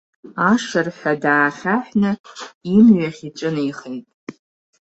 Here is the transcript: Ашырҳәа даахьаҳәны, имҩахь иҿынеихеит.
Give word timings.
Ашырҳәа 0.49 1.13
даахьаҳәны, 1.23 2.11
имҩахь 2.75 3.21
иҿынеихеит. 3.27 4.05